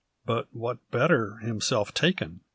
[0.25, 2.39] But what better himself taken?